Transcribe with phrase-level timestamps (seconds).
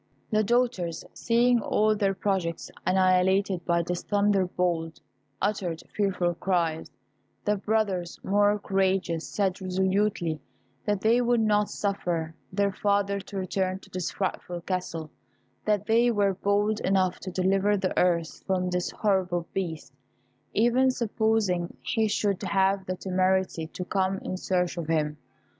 [0.31, 4.99] The daughters seeing all their projects annihilated by this thunderbolt,
[5.39, 6.89] uttered fearful cries;
[7.45, 10.41] the brothers, more courageous, said resolutely
[10.85, 15.11] that they would not suffer their father to return to this frightful castle;
[15.65, 19.93] that they were bold enough to deliver the earth from this horrible Beast,
[20.51, 25.19] even supposing he should have the temerity to come in search of him.